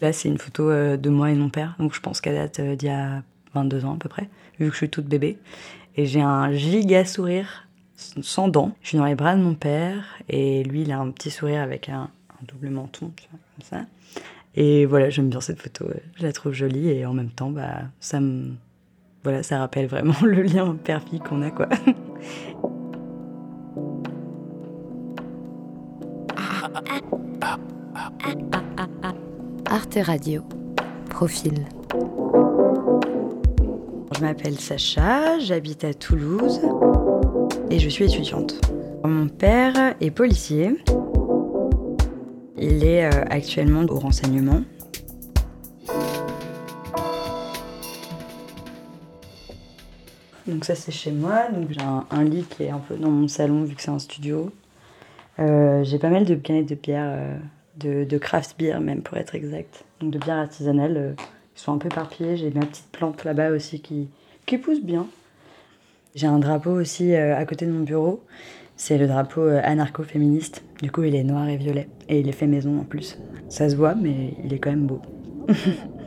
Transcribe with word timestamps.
Là, 0.00 0.12
c'est 0.12 0.28
une 0.28 0.38
photo 0.38 0.70
euh, 0.70 0.96
de 0.96 1.10
moi 1.10 1.30
et 1.30 1.34
mon 1.34 1.50
père, 1.50 1.74
donc 1.78 1.94
je 1.94 2.00
pense 2.00 2.20
qu'elle 2.20 2.36
date 2.36 2.60
euh, 2.60 2.74
d'il 2.74 2.88
y 2.88 2.92
a 2.92 3.22
22 3.54 3.84
ans 3.84 3.94
à 3.94 3.98
peu 3.98 4.08
près, 4.08 4.28
vu 4.58 4.66
que 4.66 4.72
je 4.72 4.76
suis 4.78 4.88
toute 4.88 5.06
bébé. 5.06 5.38
Et 5.96 6.06
j'ai 6.06 6.22
un 6.22 6.52
giga 6.52 7.04
sourire 7.04 7.68
sans 7.96 8.48
dents. 8.48 8.74
Je 8.80 8.88
suis 8.88 8.98
dans 8.98 9.04
les 9.04 9.14
bras 9.14 9.36
de 9.36 9.42
mon 9.42 9.54
père, 9.54 10.04
et 10.28 10.62
lui, 10.64 10.82
il 10.82 10.92
a 10.92 10.98
un 10.98 11.10
petit 11.10 11.30
sourire 11.30 11.60
avec 11.60 11.90
un, 11.90 12.08
double 12.48 12.70
menton, 12.70 13.12
comme 13.30 13.62
ça. 13.62 13.84
Et 14.54 14.86
voilà, 14.86 15.10
j'aime 15.10 15.28
bien 15.28 15.42
cette 15.42 15.60
photo, 15.60 15.86
je 16.16 16.22
la 16.22 16.32
trouve 16.32 16.52
jolie, 16.52 16.88
et 16.88 17.04
en 17.04 17.12
même 17.12 17.30
temps, 17.30 17.50
bah, 17.50 17.82
ça 18.00 18.20
me. 18.20 18.54
Voilà, 19.22 19.42
ça 19.42 19.58
rappelle 19.58 19.86
vraiment 19.86 20.14
le 20.22 20.40
lien 20.42 20.74
père-fille 20.82 21.20
qu'on 21.20 21.42
a, 21.42 21.50
quoi. 21.50 21.68
Arte 29.72 29.98
Radio. 30.02 30.42
Profil. 31.10 31.64
Je 34.16 34.20
m'appelle 34.20 34.58
Sacha, 34.58 35.38
j'habite 35.38 35.84
à 35.84 35.94
Toulouse 35.94 36.60
et 37.70 37.78
je 37.78 37.88
suis 37.88 38.06
étudiante. 38.06 38.60
Mon 39.04 39.28
père 39.28 39.94
est 40.00 40.10
policier. 40.10 40.76
Il 42.58 42.84
est 42.84 43.04
euh, 43.04 43.24
actuellement 43.30 43.84
au 43.88 44.00
renseignement. 44.00 44.62
Donc 50.48 50.64
ça 50.64 50.74
c'est 50.74 50.90
chez 50.90 51.12
moi, 51.12 51.48
donc 51.48 51.70
j'ai 51.70 51.80
un, 51.80 52.24
lit 52.24 52.42
qui 52.42 52.64
est 52.64 52.70
un 52.70 52.80
peu 52.80 52.96
dans 52.96 53.10
mon 53.10 53.28
salon 53.28 53.62
vu 53.62 53.76
que 53.76 53.82
c'est 53.82 53.92
un 53.92 54.00
studio. 54.00 54.50
Euh, 55.38 55.84
j'ai 55.84 56.00
pas 56.00 56.10
mal 56.10 56.24
de 56.24 56.34
canettes 56.34 56.68
de 56.68 56.74
bière 56.74 57.06
euh, 57.06 57.38
de, 57.76 58.18
craft 58.18 58.58
beer 58.58 58.80
même 58.80 59.02
pour 59.02 59.16
être 59.16 59.34
exact. 59.34 59.84
Donc 60.00 60.10
de 60.10 60.18
bière 60.18 60.36
artisanale. 60.36 60.96
Euh, 60.96 61.12
ils 61.56 61.60
sont 61.60 61.72
un 61.72 61.78
peu 61.78 61.88
éparpillés. 61.88 62.36
J'ai 62.36 62.50
ma 62.50 62.64
petite 62.64 62.90
plante 62.92 63.24
là-bas 63.24 63.50
aussi 63.50 63.80
qui, 63.80 64.08
qui 64.46 64.58
pousse 64.58 64.80
bien. 64.80 65.06
J'ai 66.14 66.26
un 66.26 66.38
drapeau 66.38 66.70
aussi 66.72 67.14
euh, 67.14 67.36
à 67.36 67.44
côté 67.44 67.66
de 67.66 67.70
mon 67.70 67.84
bureau. 67.84 68.24
C'est 68.76 68.98
le 68.98 69.06
drapeau 69.06 69.42
euh, 69.42 69.60
anarcho-féministe. 69.62 70.62
Du 70.82 70.90
coup, 70.90 71.02
il 71.02 71.14
est 71.14 71.24
noir 71.24 71.48
et 71.48 71.56
violet. 71.56 71.88
Et 72.08 72.20
il 72.20 72.28
est 72.28 72.32
fait 72.32 72.46
maison 72.46 72.80
en 72.80 72.84
plus. 72.84 73.18
Ça 73.48 73.68
se 73.68 73.76
voit, 73.76 73.94
mais 73.94 74.34
il 74.42 74.52
est 74.52 74.58
quand 74.58 74.70
même 74.70 74.86
beau. 74.86 75.00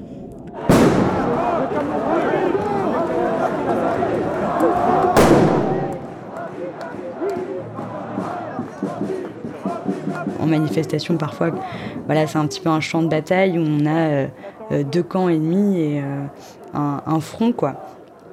en 10.53 10.59
manifestation 10.59 11.17
parfois, 11.17 11.51
voilà, 12.05 12.27
c'est 12.27 12.37
un 12.37 12.47
petit 12.47 12.59
peu 12.59 12.69
un 12.69 12.79
champ 12.79 13.01
de 13.01 13.07
bataille 13.07 13.57
où 13.57 13.61
on 13.61 13.85
a 13.85 13.97
euh, 13.97 14.27
euh, 14.71 14.83
deux 14.83 15.03
camps 15.03 15.29
ennemis 15.29 15.79
et 15.79 16.01
euh, 16.01 16.25
un, 16.73 17.19
front, 17.19 17.51
quoi. 17.51 17.75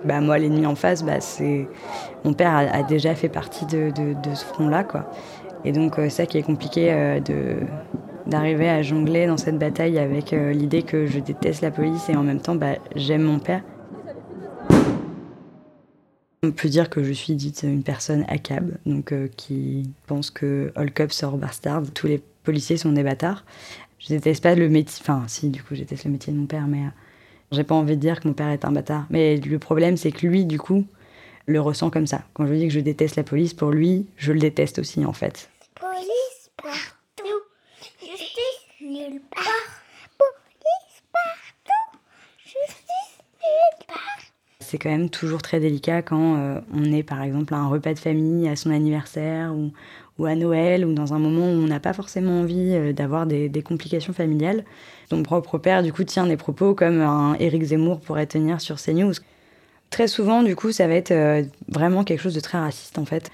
Bah, 0.05 0.21
moi, 0.21 0.39
l'ennemi 0.39 0.67
en 0.67 0.75
face, 0.75 1.05
bah, 1.05 1.21
c'est 1.21 1.69
mon 2.25 2.33
père 2.33 2.55
a, 2.55 2.83
déjà 2.83 3.15
fait 3.15 3.29
partie 3.29 3.67
de, 3.67 3.93
ce 4.35 4.45
front-là, 4.45 4.85
quoi. 4.85 5.11
Et 5.65 5.73
donc, 5.73 6.01
ça 6.09 6.25
qui 6.27 6.39
est 6.39 6.43
compliqué 6.43 7.21
de 7.25 7.57
d'arriver 8.27 8.69
à 8.69 8.81
jongler 8.83 9.27
dans 9.27 9.39
cette 9.39 9.59
bataille 9.59 9.99
avec 9.99 10.31
l'idée 10.31 10.83
que 10.83 11.07
je 11.07 11.19
déteste 11.19 11.63
la 11.63 11.71
police 11.71 12.09
et 12.09 12.17
en 12.17 12.23
même 12.23 12.41
temps, 12.41 12.55
bah, 12.55 12.75
j'aime 12.95 13.23
mon 13.23 13.39
père. 13.39 13.63
On 16.43 16.53
peut 16.53 16.71
dire 16.71 16.89
que 16.89 17.05
je 17.05 17.13
suis 17.13 17.35
dite 17.35 17.65
une 17.65 17.83
personne 17.83 18.25
cab, 18.43 18.79
donc 18.87 19.13
euh, 19.13 19.29
qui 19.37 19.91
pense 20.07 20.31
que 20.31 20.73
All 20.75 20.91
Cup 20.91 21.13
sort 21.13 21.37
bastard, 21.37 21.83
tous 21.95 22.07
les 22.07 22.23
policiers 22.45 22.79
sont 22.79 22.93
des 22.93 23.03
bâtards. 23.03 23.45
Je 23.99 24.09
déteste 24.09 24.43
pas 24.43 24.55
le 24.55 24.71
métier, 24.71 25.03
enfin 25.03 25.25
si 25.29 25.51
du 25.51 25.63
coup 25.63 25.75
je 25.75 25.81
déteste 25.81 26.07
le 26.07 26.13
métier 26.13 26.33
de 26.33 26.39
mon 26.39 26.47
père, 26.47 26.67
mais 26.67 26.87
euh, 26.87 26.91
j'ai 27.53 27.63
pas 27.63 27.75
envie 27.75 27.97
de 27.97 28.01
dire 28.01 28.21
que 28.21 28.29
mon 28.29 28.33
père 28.33 28.49
est 28.49 28.65
un 28.65 28.73
bâtard. 28.73 29.05
Mais 29.11 29.37
le 29.37 29.59
problème 29.59 29.99
c'est 29.99 30.13
que 30.13 30.27
lui 30.27 30.47
du 30.47 30.59
coup 30.59 30.87
le 31.45 31.61
ressent 31.61 31.91
comme 31.91 32.07
ça. 32.07 32.23
Quand 32.33 32.47
je 32.47 32.55
dis 32.55 32.69
que 32.69 32.73
je 32.73 32.81
déteste 32.81 33.17
la 33.17 33.23
police, 33.23 33.53
pour 33.53 33.71
lui 33.71 34.07
je 34.17 34.33
le 34.33 34.39
déteste 34.39 34.79
aussi 34.79 35.05
en 35.05 35.13
fait. 35.13 35.51
Police 35.75 36.51
partout, 36.57 37.41
justice 38.01 38.81
nulle 38.81 39.21
part. 39.31 39.70
C'est 44.71 44.79
quand 44.79 44.91
même 44.91 45.11
toujours 45.11 45.43
très 45.43 45.59
délicat 45.59 46.01
quand 46.01 46.37
euh, 46.37 46.61
on 46.73 46.85
est 46.93 47.03
par 47.03 47.23
exemple 47.23 47.55
à 47.55 47.57
un 47.57 47.67
repas 47.67 47.93
de 47.93 47.99
famille, 47.99 48.49
à 48.49 48.55
son 48.55 48.71
anniversaire 48.71 49.53
ou, 49.53 49.73
à 50.27 50.35
Noël 50.35 50.85
ou 50.85 50.93
dans 50.93 51.15
un 51.15 51.19
moment 51.19 51.47
où 51.47 51.57
on 51.57 51.67
n'a 51.67 51.81
pas 51.81 51.95
forcément 51.95 52.41
envie 52.41 52.75
euh, 52.75 52.93
d'avoir 52.93 53.27
des, 53.27 53.49
des, 53.49 53.63
complications 53.63 54.13
familiales. 54.13 54.65
Ton 55.09 55.23
propre 55.23 55.59
père 55.59 55.83
du 55.83 55.93
coup 55.93 56.05
tient 56.05 56.27
des 56.27 56.37
propos 56.37 56.75
comme 56.75 57.01
un 57.01 57.35
Éric 57.41 57.63
Zemmour 57.65 58.01
pourrait 58.01 58.27
tenir 58.27 58.61
sur 58.61 58.77
CNews. 58.77 59.15
Très 59.89 60.07
souvent 60.07 60.45
du 60.45 60.55
coup 60.55 60.71
ça 60.71 60.87
va 60.87 60.95
être 60.95 61.11
euh, 61.11 61.43
vraiment 61.69 62.05
quelque 62.05 62.21
chose 62.21 62.35
de 62.35 62.41
très 62.41 62.59
raciste 62.59 62.99
en 62.99 63.05
fait 63.05 63.31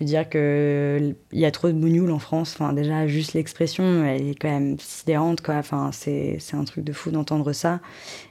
de 0.00 0.04
dire 0.04 0.28
qu'il 0.28 1.14
y 1.32 1.44
a 1.44 1.50
trop 1.50 1.68
de 1.68 1.74
bougnoules 1.74 2.10
en 2.10 2.18
France. 2.18 2.56
Enfin, 2.58 2.72
déjà, 2.72 3.06
juste 3.06 3.34
l'expression, 3.34 4.04
elle 4.04 4.30
est 4.30 4.34
quand 4.34 4.48
même 4.48 4.76
sidérante, 4.78 5.42
quoi. 5.42 5.56
Enfin, 5.56 5.90
c'est 5.92 6.38
un 6.52 6.64
truc 6.64 6.84
de 6.84 6.92
fou 6.92 7.10
d'entendre 7.10 7.52
ça. 7.52 7.80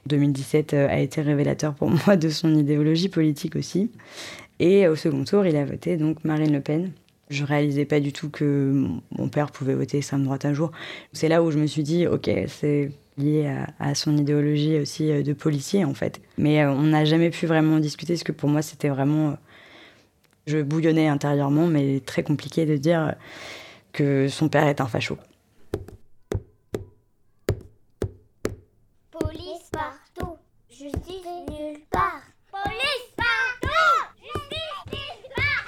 2017 0.08 0.74
euh, 0.74 0.88
a 0.90 1.00
été 1.00 1.22
révélateur 1.22 1.76
pour 1.76 1.90
moi 2.06 2.16
de 2.16 2.30
son 2.30 2.54
idéologie 2.56 3.10
politique 3.10 3.56
aussi. 3.56 3.92
Et 4.60 4.88
au 4.88 4.96
second 4.96 5.24
tour, 5.24 5.46
il 5.46 5.56
a 5.56 5.64
voté 5.64 5.96
donc 5.98 6.24
Marine 6.24 6.52
Le 6.52 6.62
Pen. 6.62 6.92
Je 7.30 7.46
réalisais 7.46 7.86
pas 7.86 8.00
du 8.00 8.12
tout 8.12 8.30
que 8.30 8.88
mon 9.12 9.30
père 9.30 9.52
pouvait 9.52 9.76
voter 9.76 9.98
extrême 9.98 10.24
droite 10.24 10.46
un 10.46 10.54
jour. 10.54 10.72
C'est 11.14 11.30
là 11.30 11.44
où 11.44 11.52
je 11.52 11.60
me 11.60 11.68
suis 11.68 11.84
dit, 11.84 12.08
ok, 12.08 12.30
c'est 12.48 12.92
lié 13.20 13.54
à, 13.80 13.94
son 13.94 14.18
idéologie 14.18 14.80
aussi 14.80 15.12
euh, 15.12 15.22
de 15.22 15.34
policier 15.34 15.86
en 15.86 15.94
fait. 15.94 16.22
Mais 16.38 16.64
euh, 16.64 16.72
on 16.72 16.84
n'a 16.84 17.06
jamais 17.06 17.30
pu 17.30 17.46
vraiment 17.46 17.78
discuter 17.80 18.14
parce 18.14 18.24
que 18.24 18.32
pour 18.32 18.50
moi 18.50 18.62
c'était 18.62 18.90
vraiment 18.90 19.38
je 20.50 20.62
bouillonnais 20.62 21.08
intérieurement, 21.08 21.68
mais 21.68 22.02
très 22.06 22.24
compliqué 22.24 22.66
de 22.66 22.76
dire 22.76 23.16
que 23.94 24.28
son 24.28 24.50
père 24.50 24.68
est 24.68 24.82
un 24.82 24.88
facho. 24.88 25.18
Police 29.12 29.70
partout, 29.72 30.38
justice 30.70 31.26
nulle 31.50 31.80
part. 31.92 32.22
Police 32.52 33.10
partout, 33.16 34.08
justice 34.18 34.92
nulle 34.92 35.36
part. 35.36 35.66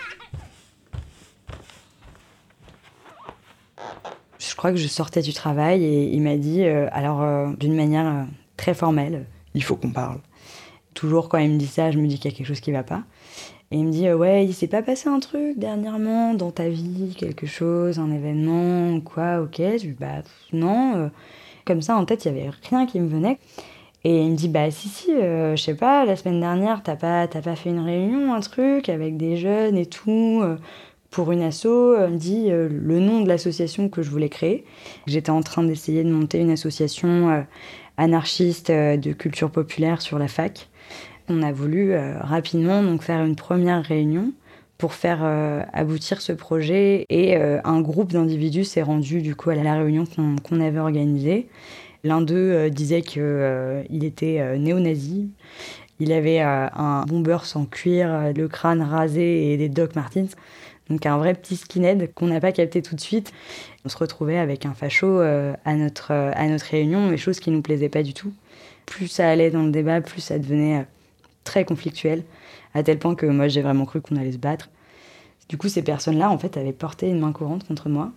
Je 4.40 4.56
crois 4.56 4.72
que 4.72 4.78
je 4.78 4.88
sortais 4.88 5.22
du 5.22 5.34
travail 5.34 5.84
et 5.84 6.14
il 6.14 6.22
m'a 6.22 6.38
dit, 6.38 6.64
euh, 6.64 6.88
alors 6.92 7.22
euh, 7.22 7.54
d'une 7.60 7.76
manière 7.76 8.08
euh, 8.08 8.24
très 8.58 8.74
formelle, 8.74 9.28
il 9.54 9.64
faut 9.64 9.76
qu'on 9.76 9.92
parle. 9.92 10.20
Toujours 11.02 11.30
quand 11.30 11.40
il 11.40 11.50
me 11.50 11.58
dit 11.58 11.66
ça, 11.66 11.90
je 11.90 11.98
me 11.98 12.06
dis 12.06 12.20
qu'il 12.20 12.30
y 12.30 12.34
a 12.36 12.38
quelque 12.38 12.46
chose 12.46 12.60
qui 12.60 12.72
va 12.72 12.84
pas. 12.84 13.02
Et 13.72 13.78
il 13.78 13.86
me 13.86 13.92
dit, 13.92 14.08
ouais, 14.14 14.46
il 14.46 14.54
s'est 14.54 14.68
pas 14.68 14.84
passé 14.84 15.10
un 15.10 15.20
truc 15.20 15.58
dernièrement 15.58 16.36
dans 16.36 16.52
ta 16.52 16.70
vie, 16.70 17.16
quelque 17.18 17.48
chose, 17.48 17.98
un 17.98 18.12
événement, 18.12 19.02
quoi, 19.02 19.42
ok. 19.42 19.56
Je 19.58 19.78
dis, 19.78 19.96
bah 20.00 20.22
non. 20.54 20.94
Euh. 20.98 21.08
Comme 21.66 21.82
ça, 21.82 21.98
en 21.98 22.06
tête, 22.06 22.26
il 22.26 22.28
y 22.28 22.40
avait 22.40 22.52
rien 22.70 22.86
qui 22.86 23.00
me 23.00 23.08
venait. 23.08 23.40
Et 24.04 24.22
il 24.22 24.30
me 24.30 24.36
dit, 24.36 24.48
bah 24.48 24.70
si, 24.70 24.90
si, 24.90 25.12
euh, 25.12 25.56
je 25.56 25.64
sais 25.64 25.74
pas, 25.74 26.06
la 26.06 26.16
semaine 26.16 26.40
dernière, 26.40 26.84
t'as 26.84 26.96
pas, 26.96 27.28
pas 27.28 27.56
fait 27.56 27.72
une 27.72 27.80
réunion, 27.80 28.36
un 28.36 28.40
truc, 28.40 28.88
avec 28.88 29.18
des 29.18 29.38
jeunes 29.38 29.78
et 29.78 29.88
tout, 29.88 30.42
euh, 30.44 30.58
pour 31.10 31.32
une 31.32 31.42
asso. 31.42 31.66
Il 31.66 32.14
me 32.14 32.18
dit 32.18 32.50
le 32.52 33.00
nom 33.00 33.22
de 33.22 33.28
l'association 33.28 33.90
que 33.90 34.04
je 34.04 34.12
voulais 34.12 34.30
créer. 34.30 34.66
J'étais 35.08 35.32
en 35.32 35.42
train 35.42 35.64
d'essayer 35.64 36.04
de 36.04 36.12
monter 36.12 36.38
une 36.38 36.52
association 36.52 37.44
anarchiste 37.98 38.70
de 38.70 39.14
culture 39.14 39.50
populaire 39.50 40.00
sur 40.04 40.20
la 40.20 40.28
fac 40.28 40.70
on 41.30 41.42
a 41.44 41.52
voulu 41.52 41.94
euh, 41.94 42.18
rapidement 42.20 42.84
donc 42.84 43.04
faire 43.04 43.24
une 43.24 43.36
première 43.36 43.84
réunion 43.84 44.32
pour 44.78 44.94
faire 44.94 45.20
euh, 45.24 45.62
aboutir 45.74 46.22
ce 46.22 46.34
projet 46.34 47.06
et 47.10 47.38
euh, 47.38 47.60
un 47.64 47.82
groupe 47.82 48.12
d'individus 48.12 48.66
s'est 48.66 48.82
rendu 48.82 49.22
du 49.22 49.36
coup 49.36 49.50
à 49.52 49.56
la 49.56 49.76
réunion 49.76 50.06
qu'on 50.44 50.60
avait 50.60 50.80
organisée. 50.80 51.48
L'un 52.04 52.22
d'eux 52.22 52.72
disait 52.72 53.04
qu'il 53.04 54.04
était 54.04 54.58
néo-nazi. 54.58 55.30
Il 56.00 56.12
avait 56.14 56.40
un 56.40 57.06
bomber 57.06 57.38
sans 57.44 57.66
cuir, 57.66 58.34
le 58.36 58.48
crâne 58.48 58.82
rasé 58.82 59.54
et 59.54 59.58
des 59.58 59.70
Doc 59.70 59.96
Martens. 59.96 60.36
Donc 60.90 61.06
un 61.06 61.20
vrai 61.20 61.36
petit 61.36 61.58
skinhead 61.58 62.12
qu'on 62.16 62.26
n'a 62.26 62.40
pas 62.40 62.52
capté 62.52 62.82
tout 62.82 62.96
de 62.96 63.02
suite. 63.02 63.32
On 63.86 63.90
se 63.90 63.96
retrouvait 63.98 64.40
avec 64.40 64.66
un 64.66 64.74
facho 64.74 65.20
à, 65.20 65.76
notre, 65.76 66.12
à 66.12 66.48
notre 66.48 66.66
réunion, 66.66 67.08
mais 67.08 67.18
chose 67.18 67.40
qui 67.40 67.52
ne 67.52 67.58
nous 67.58 67.62
plaisait 67.62 67.88
pas 67.88 68.02
du 68.02 68.16
tout. 68.16 68.34
Plus 68.88 69.08
ça 69.08 69.30
allait 69.30 69.52
dans 69.52 69.62
le 69.62 69.72
débat, 69.72 70.02
plus 70.02 70.22
ça 70.22 70.40
devenait 70.40 70.88
très 71.44 71.66
conflictuel, 71.66 72.24
à 72.74 72.84
tel 72.84 73.00
point 73.00 73.16
que 73.16 73.26
moi 73.26 73.48
j'ai 73.48 73.62
vraiment 73.62 73.86
cru 73.86 74.02
qu'on 74.02 74.16
allait 74.16 74.32
se 74.32 74.38
battre. 74.38 74.70
Du 75.52 75.58
coup, 75.58 75.68
ces 75.68 75.82
personnes-là, 75.82 76.32
en 76.32 76.38
fait, 76.38 76.56
avaient 76.56 76.72
porté 76.72 77.10
une 77.10 77.20
main 77.20 77.34
courante 77.34 77.68
contre 77.68 77.90
moi. 77.90 78.12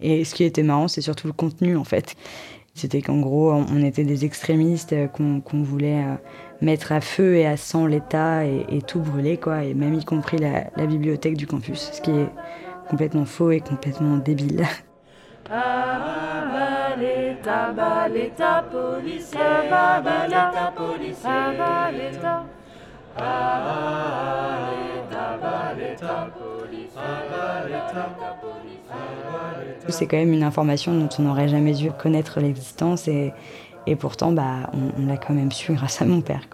Et 0.00 0.24
ce 0.24 0.34
qui 0.34 0.42
était 0.42 0.64
marrant, 0.64 0.88
c'est 0.88 1.00
surtout 1.00 1.28
le 1.28 1.32
contenu, 1.32 1.76
en 1.76 1.84
fait. 1.84 2.16
C'était 2.74 3.02
qu'en 3.02 3.20
gros, 3.20 3.52
on 3.52 3.84
était 3.84 4.02
des 4.02 4.24
extrémistes, 4.24 4.92
euh, 4.92 5.06
qu'on 5.06 5.62
voulait 5.62 6.02
euh, 6.02 6.14
mettre 6.60 6.90
à 6.90 7.00
feu 7.00 7.36
et 7.36 7.46
à 7.46 7.56
sang 7.56 7.86
l'État 7.86 8.44
et, 8.44 8.82
tout 8.84 8.98
brûler, 8.98 9.36
quoi, 9.36 9.62
et 9.62 9.74
même 9.74 9.94
y 9.94 10.04
compris 10.04 10.38
la, 10.38 10.86
bibliothèque 10.86 11.36
du 11.36 11.46
campus, 11.46 11.90
ce 11.92 12.00
qui 12.00 12.10
est 12.10 12.28
complètement 12.90 13.26
faux 13.26 13.52
et 13.52 13.60
complètement 13.60 14.16
débile. 14.16 14.66
C'est 29.88 30.06
quand 30.06 30.16
même 30.16 30.32
une 30.32 30.42
information 30.42 30.94
dont 30.94 31.08
on 31.18 31.22
n'aurait 31.22 31.48
jamais 31.48 31.74
dû 31.74 31.90
connaître 31.90 32.40
l'existence 32.40 33.08
et, 33.08 33.32
et 33.86 33.96
pourtant 33.96 34.32
bah, 34.32 34.70
on, 34.72 35.02
on 35.02 35.06
l'a 35.06 35.16
quand 35.16 35.34
même 35.34 35.52
su 35.52 35.74
grâce 35.74 36.00
à 36.00 36.04
mon 36.04 36.20
père. 36.20 36.48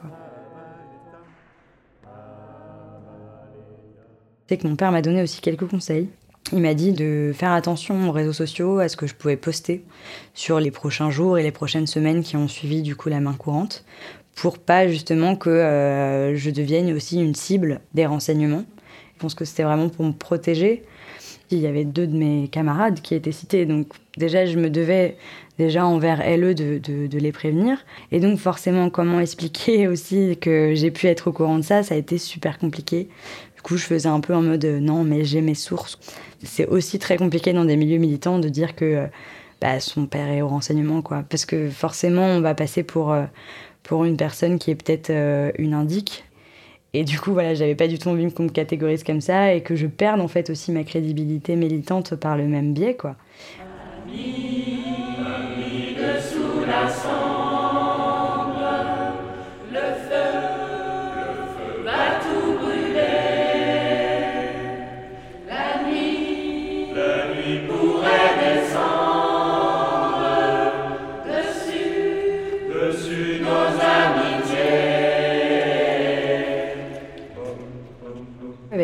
C'est 4.49 4.57
que 4.57 4.67
mon 4.67 4.77
père 4.77 4.91
m'a 4.93 5.03
donné 5.03 5.23
aussi 5.23 5.41
quelques 5.41 5.69
conseils. 5.69 6.09
Il 6.53 6.61
m'a 6.61 6.73
dit 6.73 6.93
de 6.93 7.33
faire 7.35 7.53
attention 7.53 8.09
aux 8.09 8.13
réseaux 8.13 8.33
sociaux, 8.33 8.79
à 8.79 8.89
ce 8.89 8.97
que 8.97 9.07
je 9.07 9.15
pouvais 9.15 9.37
poster 9.37 9.85
sur 10.33 10.59
les 10.59 10.71
prochains 10.71 11.11
jours 11.11 11.37
et 11.37 11.43
les 11.43 11.53
prochaines 11.53 11.87
semaines 11.87 12.23
qui 12.23 12.37
ont 12.37 12.49
suivi 12.49 12.81
du 12.81 12.97
coup 12.97 13.11
la 13.11 13.21
main 13.21 13.35
courante, 13.35 13.85
pour 14.41 14.59
pas 14.59 14.87
justement 14.87 15.35
que 15.35 15.51
euh, 15.51 16.37
je 16.37 16.51
devienne 16.51 16.93
aussi 16.93 17.21
une 17.21 17.35
cible 17.35 17.81
des 17.95 18.07
renseignements. 18.07 18.65
Je 19.17 19.21
pense 19.21 19.35
que 19.35 19.45
c'était 19.45 19.65
vraiment 19.65 19.89
pour 19.89 20.05
me 20.05 20.13
protéger. 20.13 20.85
Il 21.51 21.59
y 21.59 21.67
avait 21.67 21.85
deux 21.85 22.07
de 22.07 22.17
mes 22.17 22.47
camarades 22.47 23.01
qui 23.01 23.15
étaient 23.15 23.33
cités, 23.33 23.67
donc 23.67 23.89
déjà 24.17 24.47
je 24.47 24.57
me 24.59 24.71
devais 24.71 25.17
déjà 25.59 25.85
envers 25.85 26.19
LE 26.19 26.55
de, 26.55 26.79
de, 26.79 27.19
les 27.19 27.33
prévenir. 27.33 27.79
Et 28.13 28.21
donc 28.21 28.39
forcément, 28.39 28.91
comment 28.91 29.19
expliquer 29.19 29.89
aussi 29.93 30.39
que 30.41 30.73
j'ai 30.75 30.93
pu 30.93 31.09
être 31.09 31.29
au 31.29 31.33
courant 31.33 31.59
de 31.59 31.65
ça, 31.65 31.83
ça 31.83 31.97
a 31.97 31.99
été 31.99 32.17
super 32.17 32.59
compliqué. 32.59 33.09
Du 33.57 33.63
coup, 33.63 33.77
je 33.77 33.85
faisais 33.85 34.09
un 34.09 34.21
peu 34.21 34.35
en 34.37 34.43
mode 34.43 34.65
euh, 34.65 34.79
non, 34.79 35.03
mais 35.03 35.25
j'ai 35.25 35.41
mes 35.41 35.57
sources. 35.57 35.99
C'est 36.45 36.67
aussi 36.67 37.01
très 37.01 37.17
compliqué 37.17 37.53
dans 37.53 37.65
des 37.65 37.77
milieux 37.77 37.99
militants 37.99 38.39
de 38.39 38.49
dire 38.49 38.77
que 38.77 38.85
euh, 38.85 39.07
bah, 39.61 39.81
son 39.81 40.07
père 40.07 40.29
est 40.29 40.43
au 40.43 40.49
renseignement, 40.49 41.03
quoi. 41.03 41.25
Parce 41.29 41.45
que 41.45 41.69
forcément, 41.71 42.27
on 42.27 42.41
va 42.41 42.55
passer 42.55 42.83
pour, 42.83 43.13
euh, 43.13 43.25
pour 43.83 44.05
une 44.05 44.17
personne 44.17 44.59
qui 44.59 44.71
est 44.71 44.75
peut-être 44.75 45.11
une 45.59 45.75
indique. 45.75 46.25
Et 46.95 47.05
du 47.05 47.21
coup, 47.21 47.33
voilà, 47.33 47.55
j'avais 47.55 47.75
pas 47.75 47.89
du 47.89 47.99
tout 47.99 48.09
envie 48.09 48.33
qu'on 48.33 48.45
me 48.45 48.49
catégorise 48.49 49.05
comme 49.05 49.21
ça 49.21 49.55
et 49.55 49.63
que 49.63 49.77
je 49.77 49.87
perde 49.87 50.21
en 50.21 50.29
fait 50.29 50.51
aussi 50.51 50.73
ma 50.73 50.85
crédibilité 50.85 51.55
militante 51.55 52.15
par 52.17 52.37
le 52.37 52.47
même 52.47 52.73
biais, 52.73 52.97
quoi. 52.97 53.17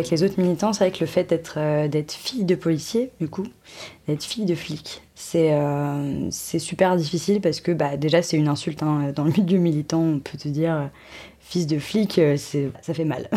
Avec 0.05 0.21
les 0.21 0.23
autres 0.23 0.39
militants, 0.39 0.75
c'est 0.75 0.85
vrai 0.85 0.93
que 0.93 1.01
le 1.01 1.07
fait 1.07 1.31
d'être 1.31 1.55
euh, 1.57 2.03
fille 2.09 2.45
de 2.45 2.55
policier, 2.55 3.11
du 3.23 3.29
coup, 3.29 3.47
d'être 4.07 4.23
fille 4.23 4.45
de 4.45 4.55
flic, 4.55 5.01
c'est 5.15 5.55
euh, 5.55 6.29
c'est 6.31 6.59
super 6.59 6.95
difficile 6.97 7.41
parce 7.41 7.63
que 7.63 7.73
bah, 7.73 7.97
déjà 7.97 8.21
c'est 8.21 8.37
une 8.37 8.49
insulte. 8.49 8.83
Hein. 8.83 9.13
Dans 9.17 9.25
le 9.25 9.31
milieu 9.31 9.57
militant, 9.57 10.03
on 10.03 10.19
peut 10.19 10.37
te 10.37 10.47
dire 10.49 10.75
euh, 10.75 10.87
fils 11.41 11.67
de 11.67 11.79
flic, 11.79 12.21
ça 12.37 12.93
fait 12.93 13.07
mal. 13.07 13.31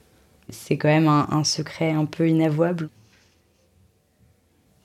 c'est 0.48 0.78
quand 0.78 0.88
même 0.88 1.08
un, 1.08 1.44
secret 1.44 1.90
un 1.90 2.06
peu 2.06 2.26
inavouable. 2.26 2.88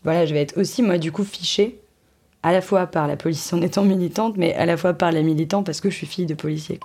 Voilà, 0.03 0.25
je 0.25 0.33
vais 0.33 0.41
être 0.41 0.59
aussi 0.59 0.81
moi 0.81 0.97
du 0.97 1.13
coup 1.13 1.23
fichée 1.23 1.79
à 2.43 2.51
la 2.51 2.59
fois 2.59 2.85
par 2.85 3.07
la 3.07 3.15
police 3.15 3.53
en 3.53 3.61
étant 3.61 3.85
militante, 3.85 4.35
mais 4.35 4.53
à 4.55 4.65
la 4.65 4.75
fois 4.75 4.93
par 4.93 5.13
les 5.13 5.23
militants 5.23 5.63
parce 5.63 5.79
que 5.79 5.89
je 5.89 5.95
suis 5.95 6.07
fille 6.07 6.25
de 6.25 6.35
policier. 6.35 6.81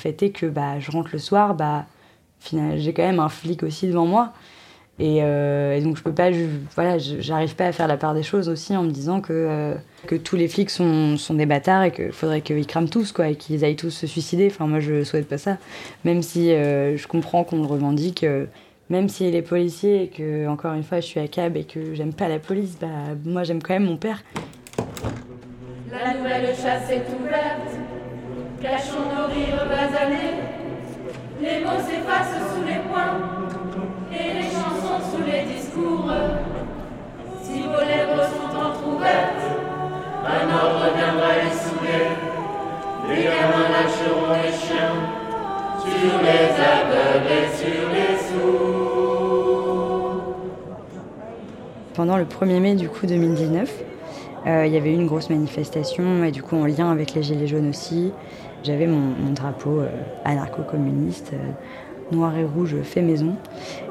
Fait 0.00 0.22
est 0.22 0.30
que 0.30 0.46
bah, 0.46 0.80
je 0.80 0.90
rentre 0.90 1.10
le 1.12 1.18
soir, 1.18 1.54
bah, 1.54 1.86
j'ai 2.76 2.92
quand 2.92 3.02
même 3.02 3.20
un 3.20 3.28
flic 3.28 3.62
aussi 3.62 3.86
devant 3.86 4.06
moi. 4.06 4.32
Et, 4.98 5.20
euh, 5.22 5.80
donc 5.80 5.96
je 5.96 6.02
peux 6.02 6.12
pas, 6.12 6.30
voilà, 6.74 6.98
j'arrive 6.98 7.56
pas 7.56 7.66
à 7.66 7.72
faire 7.72 7.88
la 7.88 7.96
part 7.96 8.12
des 8.12 8.22
choses 8.22 8.50
aussi 8.50 8.76
en 8.76 8.82
me 8.82 8.90
disant 8.90 9.22
que, 9.22 9.32
euh, 9.32 9.74
que 10.06 10.14
tous 10.14 10.36
les 10.36 10.46
flics 10.46 10.68
sont, 10.68 11.16
sont 11.16 11.32
des 11.32 11.46
bâtards 11.46 11.84
et 11.84 11.90
qu'il 11.90 12.12
faudrait 12.12 12.42
qu'ils 12.42 12.66
crament 12.66 12.90
tous 12.90 13.10
quoi 13.12 13.28
et 13.28 13.34
qu'ils 13.34 13.64
aillent 13.64 13.76
tous 13.76 13.90
se 13.90 14.06
suicider. 14.06 14.48
Enfin 14.48 14.66
moi 14.66 14.80
je 14.80 15.02
souhaite 15.02 15.26
pas 15.26 15.38
ça. 15.38 15.56
Même 16.04 16.20
si 16.22 16.52
euh, 16.52 16.98
je 16.98 17.06
comprends 17.06 17.44
qu'on 17.44 17.62
le 17.62 17.66
revendique, 17.66 18.26
même 18.90 19.08
s'il 19.08 19.34
est 19.34 19.42
policier 19.42 20.02
et 20.02 20.08
que 20.08 20.46
encore 20.48 20.74
une 20.74 20.84
fois 20.84 21.00
je 21.00 21.06
suis 21.06 21.20
à 21.20 21.28
cab 21.28 21.56
et 21.56 21.64
que 21.64 21.94
j'aime 21.94 22.12
pas 22.12 22.28
la 22.28 22.38
police, 22.38 22.76
bah 22.78 22.88
moi 23.24 23.42
j'aime 23.42 23.62
quand 23.62 23.72
même 23.72 23.86
mon 23.86 23.96
père. 23.96 24.22
La 25.90 26.14
nouvelle 26.14 26.54
chasse 26.54 26.90
est 26.90 27.06
ouverte, 27.18 27.79
cachons 28.60 29.08
nos 29.16 29.26
rires 29.32 29.66
basanés. 29.68 30.36
Les 31.40 31.64
mots 31.64 31.80
s'effacent 31.80 32.40
sous 32.52 32.64
les 32.66 32.80
poings 32.88 33.18
et 34.12 34.34
les 34.34 34.48
chansons 34.50 35.00
sous 35.10 35.24
les 35.24 35.42
discours. 35.54 36.12
Si 37.42 37.62
vos 37.62 37.84
lèvres 37.84 38.22
sont 38.22 38.52
entrouvertes, 38.58 39.46
un 40.26 40.44
ordre 40.54 40.84
viendra 40.94 41.30
les 41.42 41.54
souder. 41.56 42.06
Les 43.08 43.22
gamins 43.24 43.70
lâcheront 43.72 44.32
les 44.42 44.52
chiens 44.52 44.96
sur 45.80 46.14
les 46.22 46.46
aveugles 46.60 47.32
et 47.32 47.48
sur 47.56 47.84
les 47.94 48.14
sourds. 48.18 49.40
Pendant 51.94 52.18
le 52.18 52.24
1er 52.24 52.60
mai 52.60 52.74
du 52.74 52.88
coup 52.90 53.06
2019, 53.06 53.70
euh, 54.46 54.66
il 54.66 54.72
y 54.72 54.76
avait 54.76 54.90
eu 54.90 54.94
une 54.94 55.06
grosse 55.06 55.28
manifestation 55.28 56.24
et 56.24 56.30
du 56.30 56.42
coup 56.42 56.56
en 56.56 56.64
lien 56.64 56.90
avec 56.90 57.14
les 57.14 57.22
Gilets 57.22 57.46
jaunes 57.46 57.68
aussi, 57.68 58.12
j'avais 58.64 58.86
mon, 58.86 59.32
drapeau 59.32 59.80
euh, 59.80 59.88
anarcho-communiste, 60.24 61.32
euh, 61.34 62.14
noir 62.14 62.36
et 62.36 62.44
rouge 62.44 62.76
fait 62.82 63.02
maison. 63.02 63.34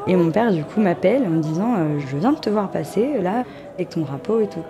Et 0.07 0.15
mon 0.15 0.31
père 0.31 0.51
du 0.51 0.63
coup 0.63 0.81
m'appelle 0.81 1.23
en 1.23 1.29
me 1.29 1.41
disant 1.41 1.75
euh, 1.77 1.99
je 1.99 2.17
viens 2.17 2.33
de 2.33 2.39
te 2.39 2.49
voir 2.49 2.69
passer 2.69 3.19
là 3.21 3.43
avec 3.75 3.89
ton 3.89 4.01
drapeau 4.01 4.41
et 4.41 4.47
tout. 4.47 4.63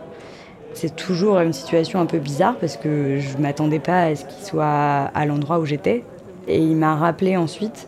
C'est 0.74 0.96
toujours 0.96 1.40
une 1.40 1.54
situation 1.54 2.00
un 2.00 2.06
peu 2.06 2.20
bizarre 2.20 2.56
parce 2.58 2.78
que 2.78 3.18
je 3.20 3.38
m'attendais 3.38 3.80
pas 3.80 4.04
à 4.04 4.16
ce 4.16 4.24
qu'il 4.24 4.46
soit 4.46 4.66
à 4.66 5.26
l'endroit 5.26 5.60
où 5.60 5.66
j'étais. 5.66 6.04
Et 6.48 6.60
il 6.60 6.76
m'a 6.76 6.96
rappelé 6.96 7.38
ensuite 7.38 7.88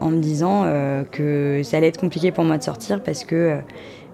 en 0.00 0.10
me 0.10 0.18
disant 0.18 0.64
que 1.10 1.62
ça 1.64 1.78
allait 1.78 1.88
être 1.88 1.98
compliqué 1.98 2.30
pour 2.30 2.44
moi 2.44 2.58
de 2.58 2.62
sortir 2.62 3.02
parce 3.02 3.24
que 3.24 3.58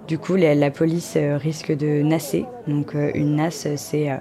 du 0.07 0.19
coup 0.19 0.37
la, 0.37 0.71
police 0.71 1.15
euh, 1.17 1.37
risque 1.37 1.73
de 1.73 2.03
nasser. 2.03 2.45
Donc 2.67 2.95
euh, 2.95 3.11
une 3.15 3.37
nasse, 3.37 3.67
c'est 3.77 4.11
euh, 4.11 4.17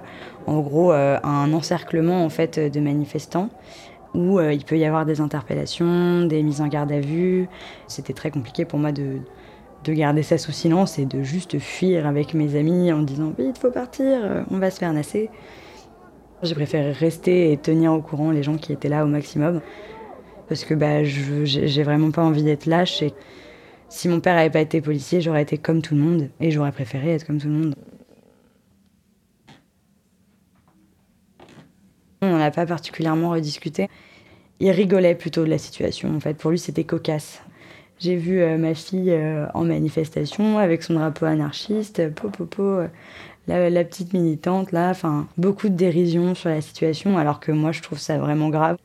en 0.46 0.60
gros 0.60 0.92
un 0.92 1.52
encerclement 1.52 2.24
en 2.24 2.28
fait 2.28 2.58
de 2.58 2.80
manifestants 2.80 3.48
où 4.14 4.38
il 4.40 4.64
peut 4.64 4.78
y 4.78 4.84
avoir 4.84 5.06
des 5.06 5.20
interpellations, 5.20 6.24
des 6.26 6.42
mises 6.44 6.60
en 6.60 6.68
garde 6.68 6.92
à 6.92 7.00
vue. 7.00 7.48
C'était 7.88 8.12
très 8.12 8.30
compliqué 8.30 8.64
pour 8.64 8.78
moi 8.78 8.92
de, 8.92 9.18
de 9.82 9.92
garder 9.92 10.22
ça 10.22 10.38
sous 10.38 10.52
silence 10.52 11.00
et 11.00 11.04
de 11.04 11.22
juste 11.22 11.58
fuir 11.58 12.06
avec 12.06 12.32
mes 12.32 12.54
amis 12.54 12.92
en 12.92 13.02
disant 13.02 13.32
vite 13.36 13.58
faut 13.58 13.72
partir, 13.72 14.44
on 14.52 14.58
va 14.58 14.70
se 14.70 14.78
faire 14.78 14.92
nasser. 14.92 15.30
J'ai 16.44 16.54
préféré 16.54 16.92
rester 16.92 17.50
et 17.50 17.56
tenir 17.56 17.92
au 17.92 18.02
courant 18.02 18.30
les 18.30 18.44
gens 18.44 18.56
qui 18.56 18.72
étaient 18.72 18.88
là 18.88 19.04
au 19.04 19.08
maximum 19.08 19.60
parce 20.48 20.64
que 20.64 20.74
bah, 20.74 21.02
j'ai 21.02 21.82
vraiment 21.82 22.10
pas 22.12 22.22
envie 22.22 22.44
d'être 22.44 22.66
lâche 22.66 23.02
et 23.02 23.14
si 23.94 24.08
mon 24.08 24.18
père 24.18 24.36
avait 24.36 24.50
pas 24.50 24.60
été 24.60 24.80
policier, 24.80 25.20
j'aurais 25.20 25.42
été 25.42 25.56
comme 25.56 25.80
tout 25.80 25.94
le 25.94 26.00
monde 26.00 26.28
et 26.40 26.50
j'aurais 26.50 26.72
préféré 26.72 27.12
être 27.12 27.24
comme 27.24 27.40
tout 27.40 27.46
le 27.46 27.54
monde. 27.54 27.74
On 32.20 32.28
n'en 32.28 32.40
a 32.40 32.50
pas 32.50 32.66
particulièrement 32.66 33.30
rediscuté. 33.30 33.88
Il 34.58 34.70
rigolait 34.70 35.14
plutôt 35.14 35.44
de 35.44 35.50
la 35.50 35.58
situation. 35.58 36.14
En 36.14 36.18
fait, 36.18 36.34
pour 36.34 36.50
lui, 36.50 36.58
c'était 36.58 36.82
cocasse. 36.82 37.40
J'ai 38.00 38.16
vu 38.16 38.40
euh, 38.40 38.58
ma 38.58 38.74
fille 38.74 39.12
euh, 39.12 39.46
en 39.54 39.64
manifestation 39.64 40.58
avec 40.58 40.82
son 40.82 40.94
drapeau 40.94 41.26
anarchiste, 41.26 42.12
po, 42.14 42.30
po, 42.30 42.46
po, 42.46 42.62
euh, 42.62 42.88
la, 43.46 43.70
la 43.70 43.84
petite 43.84 44.12
militante 44.12 44.72
là, 44.72 44.90
enfin 44.90 45.28
beaucoup 45.38 45.68
de 45.68 45.76
dérision 45.76 46.34
sur 46.34 46.48
la 46.48 46.60
situation, 46.60 47.16
alors 47.16 47.38
que 47.38 47.52
moi 47.52 47.70
je 47.70 47.82
trouve 47.82 48.00
ça 48.00 48.18
vraiment 48.18 48.48
grave. 48.48 48.76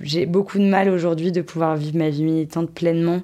J'ai 0.00 0.26
beaucoup 0.26 0.58
de 0.58 0.68
mal 0.68 0.88
aujourd'hui 0.88 1.32
de 1.32 1.42
pouvoir 1.42 1.76
vivre 1.76 1.98
ma 1.98 2.10
vie 2.10 2.22
militante 2.22 2.70
pleinement 2.70 3.22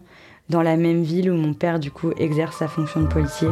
dans 0.48 0.62
la 0.62 0.76
même 0.76 1.02
ville 1.02 1.30
où 1.30 1.36
mon 1.36 1.52
père 1.54 1.78
du 1.78 1.90
coup 1.90 2.10
exerce 2.16 2.56
sa 2.56 2.68
fonction 2.68 3.00
de 3.02 3.06
policier. 3.06 3.48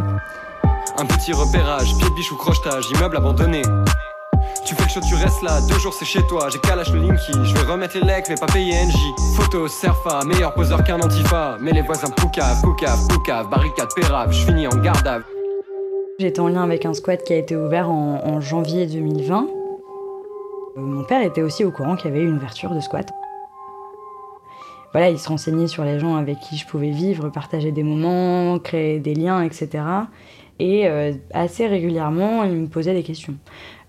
Un 0.99 1.05
petit 1.05 1.33
repérage, 1.33 1.95
pied 1.99 2.09
de 2.09 2.15
biche 2.15 2.33
ou 2.33 2.37
crochetage, 2.37 2.91
immeuble 2.95 3.17
abandonné. 3.19 3.63
Tu 4.65 4.75
fais 4.75 4.83
le 4.85 4.89
show, 4.89 5.01
tu 5.07 5.15
restes 5.15 5.43
là, 5.43 5.61
deux 5.69 5.79
jours 5.79 5.93
c'est 5.93 6.05
chez 6.05 6.23
toi. 6.27 6.49
J'ai 6.51 6.59
calage 6.59 6.93
le 6.93 7.01
linky, 7.01 7.33
je 7.45 7.55
vais 7.55 7.71
remettre 7.71 7.97
les 7.99 8.05
lecs, 8.05 8.27
mais 8.29 8.37
pas 8.37 8.47
payer 8.47 8.73
NJ. 8.85 8.97
Photo, 9.37 9.69
serfa, 9.69 10.25
meilleur 10.25 10.55
poseur 10.55 10.83
qu'un 10.85 10.99
antifa. 11.01 11.57
Mais 11.61 11.73
les 11.73 11.83
voisins 11.83 12.11
poucave, 12.11 12.61
poucave, 12.63 12.99
poucave, 13.09 13.49
barricade, 13.51 13.89
pérave, 13.95 14.33
je 14.33 14.45
finis 14.47 14.67
en 14.67 14.77
garde 14.77 15.07
à 15.07 15.19
J'étais 16.19 16.41
en 16.41 16.49
lien 16.49 16.63
avec 16.63 16.87
un 16.87 16.95
squat 16.95 17.23
qui 17.23 17.35
a 17.35 17.37
été 17.37 17.55
ouvert 17.57 17.91
en, 17.91 18.23
en 18.25 18.41
janvier 18.41 18.87
2020. 18.87 19.47
Euh, 20.77 20.81
Mon 20.81 21.05
père 21.05 21.23
était 21.23 21.43
aussi 21.43 21.63
au 21.63 21.71
courant 21.71 21.95
qu'il 21.95 22.11
y 22.11 22.15
avait 22.15 22.23
eu 22.23 22.29
une 22.29 22.37
ouverture 22.37 22.75
de 22.75 22.81
squat. 22.81 23.07
Voilà, 24.97 25.11
il 25.11 25.19
se 25.19 25.29
renseignait 25.29 25.67
sur 25.67 25.85
les 25.85 25.99
gens 25.99 26.17
avec 26.17 26.41
qui 26.41 26.57
je 26.57 26.67
pouvais 26.67 26.89
vivre, 26.89 27.29
partager 27.29 27.71
des 27.71 27.83
moments, 27.83 28.59
créer 28.59 28.99
des 28.99 29.15
liens, 29.15 29.43
etc. 29.43 29.85
Et 30.59 30.89
euh, 30.89 31.13
assez 31.35 31.67
régulièrement, 31.67 32.45
il 32.45 32.53
me 32.53 32.67
posait 32.67 32.95
des 32.95 33.03
questions 33.03 33.35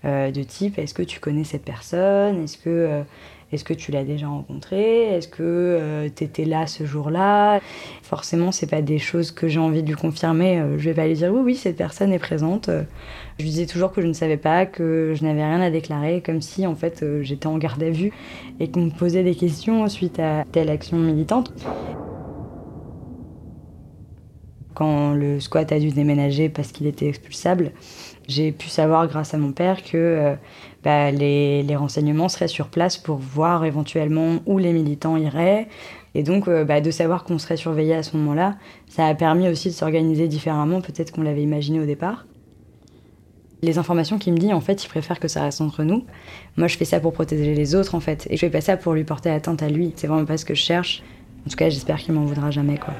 euh, 0.04 0.30
de 0.30 0.42
type 0.42 0.78
est-ce 0.78 0.92
que 0.92 1.02
tu 1.02 1.18
connais 1.18 1.44
cette 1.44 1.64
personne? 1.64 2.44
Est-ce 2.44 2.58
que, 2.58 3.04
euh, 3.52 3.54
est 3.56 3.64
que 3.64 3.74
tu 3.74 3.92
l'as 3.92 4.04
déjà 4.04 4.28
rencontrée 4.28 5.04
Est-ce 5.14 5.28
que 5.28 6.08
tu 6.14 6.24
étais 6.24 6.44
là 6.44 6.66
ce 6.66 6.84
jour-là? 6.84 7.60
Forcément, 8.02 8.52
c'est 8.52 8.68
pas 8.68 8.82
des 8.82 8.98
choses 8.98 9.30
que 9.30 9.48
j'ai 9.48 9.60
envie 9.60 9.82
de 9.82 9.88
lui 9.88 9.96
confirmer. 9.96 10.62
je 10.76 10.84
vais 10.84 10.94
pas 10.94 11.06
lui 11.06 11.14
dire 11.14 11.32
oui, 11.32 11.40
oui, 11.44 11.54
cette 11.56 11.76
personne 11.76 12.12
est 12.12 12.18
présente. 12.18 12.68
je 13.38 13.42
lui 13.42 13.50
disais 13.50 13.66
toujours 13.66 13.92
que 13.92 14.00
je 14.00 14.06
ne 14.06 14.12
savais 14.12 14.36
pas, 14.36 14.66
que 14.66 15.14
je 15.16 15.24
n'avais 15.24 15.44
rien 15.44 15.60
à 15.60 15.70
déclarer, 15.70 16.22
comme 16.24 16.40
si 16.40 16.66
en 16.66 16.74
fait 16.74 17.04
j'étais 17.22 17.46
en 17.46 17.58
garde 17.58 17.82
à 17.82 17.90
vue 17.90 18.12
et 18.60 18.70
qu'on 18.70 18.82
me 18.82 18.90
posait 18.90 19.24
des 19.24 19.34
questions 19.34 19.88
suite 19.88 20.18
à 20.18 20.44
telle 20.52 20.70
action 20.70 20.98
militante 20.98 21.52
quand 24.74 25.12
le 25.12 25.40
squat 25.40 25.70
a 25.72 25.78
dû 25.78 25.90
déménager 25.90 26.48
parce 26.48 26.72
qu'il 26.72 26.86
était 26.86 27.08
expulsable, 27.08 27.72
j'ai 28.28 28.52
pu 28.52 28.68
savoir 28.68 29.08
grâce 29.08 29.34
à 29.34 29.38
mon 29.38 29.52
père 29.52 29.82
que 29.82 29.96
euh, 29.96 30.34
bah, 30.84 31.10
les, 31.10 31.76
renseignements 31.76 32.28
seraient 32.28 32.48
sur 32.48 32.68
place 32.68 32.96
pour 32.96 33.16
voir 33.16 33.64
éventuellement 33.64 34.36
où 34.46 34.58
les 34.58 34.72
militants 34.72 35.16
iraient. 35.16 35.68
Et 36.14 36.22
donc 36.22 36.46
euh, 36.46 36.64
bah, 36.64 36.80
de 36.80 36.90
savoir 36.90 37.24
qu'on 37.24 37.38
serait 37.38 37.56
surveillé 37.56 37.94
à 37.94 38.02
ce 38.02 38.16
moment-là, 38.16 38.56
ça 38.86 39.06
a 39.06 39.14
permis 39.14 39.48
aussi 39.48 39.68
de 39.68 39.74
s'organiser 39.74 40.28
différemment, 40.28 40.80
peut-être 40.80 41.10
qu'on 41.12 41.22
l'avait 41.22 41.42
imaginé 41.42 41.80
au 41.80 41.86
départ. 41.86 42.26
Les 43.60 43.78
informations 43.78 44.18
qu'il 44.18 44.34
me 44.34 44.38
dit, 44.38 44.52
en 44.52 44.60
fait, 44.60 44.84
il 44.84 44.88
préfère 44.88 45.18
que 45.18 45.26
ça 45.26 45.42
reste 45.42 45.60
entre 45.60 45.82
nous. 45.82 46.04
Moi, 46.56 46.68
je 46.68 46.76
fais 46.76 46.84
ça 46.84 47.00
pour 47.00 47.12
protéger 47.12 47.54
les 47.54 47.74
autres, 47.74 47.96
en 47.96 48.00
fait. 48.00 48.28
Et 48.30 48.36
je 48.36 48.40
fais 48.40 48.50
pas 48.50 48.60
ça 48.60 48.76
pour 48.76 48.92
lui 48.92 49.02
porter 49.02 49.30
atteinte 49.30 49.64
à 49.64 49.68
lui. 49.68 49.92
C'est 49.96 50.06
vraiment 50.06 50.24
pas 50.24 50.36
ce 50.36 50.44
que 50.44 50.54
je 50.54 50.62
cherche. 50.62 51.02
En 51.44 51.50
tout 51.50 51.56
cas, 51.56 51.68
j'espère 51.68 51.98
qu'il 51.98 52.14
m'en 52.14 52.24
voudra 52.24 52.52
jamais, 52.52 52.78
quoi. 52.78 52.94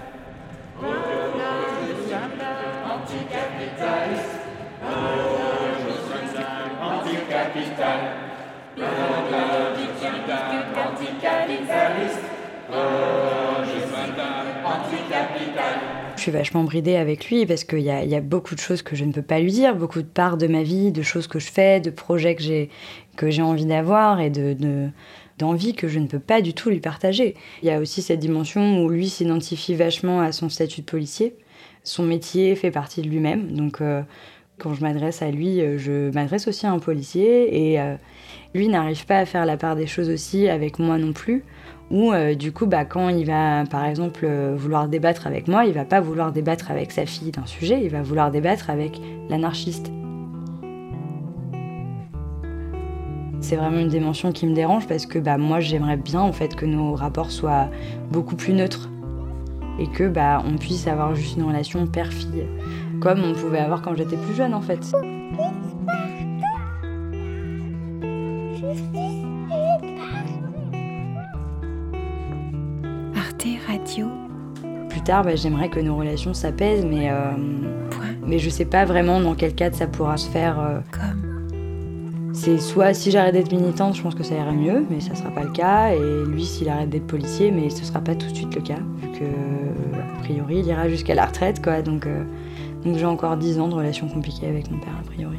Je 16.16 16.22
suis 16.22 16.32
vachement 16.32 16.64
bridée 16.64 16.96
avec 16.96 17.30
lui 17.30 17.46
parce 17.46 17.62
qu'il 17.62 17.78
y, 17.78 17.90
a 17.90 18.20
beaucoup 18.20 18.56
de 18.56 18.60
choses 18.60 18.82
que 18.82 18.96
je 18.96 19.04
ne 19.04 19.12
peux 19.12 19.22
pas 19.22 19.38
lui 19.38 19.52
dire, 19.52 19.76
beaucoup 19.76 20.02
de 20.02 20.08
parts 20.08 20.36
de 20.36 20.48
ma 20.48 20.64
vie, 20.64 20.90
de 20.90 21.02
choses 21.02 21.28
que 21.28 21.38
je 21.38 21.48
fais, 21.48 21.80
de 21.80 21.90
projets 21.90 22.34
que 22.34 22.42
j'ai 22.42 22.70
que 23.16 23.30
j'ai 23.30 23.42
envie 23.42 23.66
d'avoir 23.66 24.20
et 24.20 24.30
de, 24.30 24.56
d'envie 25.38 25.74
que 25.74 25.88
je 25.88 25.98
ne 25.98 26.06
peux 26.06 26.18
pas 26.18 26.40
du 26.40 26.54
tout 26.54 26.70
lui 26.70 26.80
partager. 26.80 27.34
Il 27.62 27.68
y 27.68 27.70
a 27.70 27.78
aussi 27.78 28.02
cette 28.02 28.18
dimension 28.18 28.82
où 28.82 28.88
lui 28.88 29.08
s'identifie 29.08 29.74
vachement 29.74 30.20
à 30.20 30.32
son 30.32 30.48
statut 30.48 30.80
de 30.80 30.86
policier. 30.86 31.34
Son 31.84 32.02
métier 32.02 32.54
fait 32.56 32.70
partie 32.70 33.02
de 33.02 33.08
lui-même, 33.08 33.52
donc 33.52 33.80
euh, 33.80 34.02
quand 34.58 34.74
je 34.74 34.82
m'adresse 34.82 35.22
à 35.22 35.30
lui, 35.30 35.60
euh, 35.60 35.78
je 35.78 36.10
m'adresse 36.10 36.48
aussi 36.48 36.66
à 36.66 36.72
un 36.72 36.80
policier 36.80 37.72
et 37.72 37.80
euh, 37.80 37.94
lui 38.54 38.68
n'arrive 38.68 39.06
pas 39.06 39.18
à 39.18 39.24
faire 39.24 39.46
la 39.46 39.56
part 39.56 39.76
des 39.76 39.86
choses 39.86 40.10
aussi 40.10 40.48
avec 40.48 40.78
moi 40.78 40.98
non 40.98 41.12
plus. 41.12 41.44
Ou 41.90 42.12
euh, 42.12 42.34
du 42.34 42.52
coup, 42.52 42.66
bah, 42.66 42.84
quand 42.84 43.08
il 43.08 43.24
va 43.26 43.64
par 43.64 43.84
exemple 43.86 44.26
vouloir 44.56 44.88
débattre 44.88 45.26
avec 45.26 45.48
moi, 45.48 45.64
il 45.64 45.72
va 45.72 45.84
pas 45.84 46.00
vouloir 46.00 46.32
débattre 46.32 46.70
avec 46.70 46.92
sa 46.92 47.06
fille 47.06 47.30
d'un 47.30 47.46
sujet, 47.46 47.80
il 47.82 47.90
va 47.90 48.02
vouloir 48.02 48.30
débattre 48.30 48.70
avec 48.70 49.00
l'anarchiste. 49.28 49.90
C'est 53.40 53.56
vraiment 53.56 53.78
une 53.78 53.88
dimension 53.88 54.32
qui 54.32 54.46
me 54.46 54.54
dérange 54.54 54.86
parce 54.86 55.06
que 55.06 55.18
bah, 55.18 55.38
moi 55.38 55.60
j'aimerais 55.60 55.96
bien 55.96 56.20
en 56.20 56.32
fait 56.32 56.54
que 56.54 56.66
nos 56.66 56.94
rapports 56.94 57.30
soient 57.30 57.68
beaucoup 58.10 58.36
plus 58.36 58.52
neutres 58.52 58.90
et 59.78 59.86
que 59.86 60.08
bah, 60.08 60.42
on 60.44 60.56
puisse 60.58 60.86
avoir 60.88 61.14
juste 61.14 61.36
une 61.36 61.44
relation 61.44 61.86
père-fille 61.86 62.44
comme 63.00 63.22
on 63.22 63.32
pouvait 63.32 63.60
avoir 63.60 63.80
quand 63.80 63.94
j'étais 63.94 64.16
plus 64.16 64.34
jeune 64.34 64.54
en 64.54 64.60
fait. 64.60 64.92
Tard, 75.08 75.24
bah, 75.24 75.36
j'aimerais 75.36 75.70
que 75.70 75.80
nos 75.80 75.96
relations 75.96 76.34
s'apaisent, 76.34 76.84
mais, 76.84 77.10
euh, 77.10 77.32
mais 78.26 78.38
je 78.38 78.50
sais 78.50 78.66
pas 78.66 78.84
vraiment 78.84 79.20
dans 79.20 79.34
quel 79.34 79.54
cadre 79.54 79.74
ça 79.74 79.86
pourra 79.86 80.18
se 80.18 80.28
faire. 80.28 80.60
Euh. 80.60 80.80
Comme? 80.92 82.32
C'est 82.34 82.58
soit 82.58 82.92
si 82.92 83.10
j'arrête 83.10 83.32
d'être 83.32 83.50
militante, 83.50 83.96
je 83.96 84.02
pense 84.02 84.14
que 84.14 84.22
ça 84.22 84.34
irait 84.34 84.52
mieux, 84.52 84.84
mais 84.90 85.00
ça 85.00 85.14
sera 85.14 85.30
pas 85.30 85.42
le 85.42 85.50
cas. 85.50 85.92
Et 85.92 86.24
lui, 86.26 86.44
s'il 86.44 86.68
arrête 86.68 86.90
d'être 86.90 87.06
policier, 87.06 87.50
mais 87.50 87.70
ce 87.70 87.84
sera 87.84 88.00
pas 88.00 88.14
tout 88.14 88.28
de 88.28 88.34
suite 88.34 88.54
le 88.54 88.60
cas, 88.60 88.78
vu 89.00 89.08
que 89.18 89.24
a 89.24 90.22
priori, 90.22 90.58
il 90.58 90.66
ira 90.66 90.88
jusqu'à 90.88 91.14
la 91.14 91.24
retraite, 91.24 91.62
quoi. 91.64 91.80
Donc, 91.80 92.06
euh, 92.06 92.24
donc 92.84 92.96
j'ai 92.96 93.06
encore 93.06 93.38
10 93.38 93.58
ans 93.60 93.68
de 93.68 93.74
relation 93.74 94.08
compliquée 94.08 94.46
avec 94.46 94.70
mon 94.70 94.78
père, 94.78 94.94
a 95.00 95.04
priori. 95.04 95.38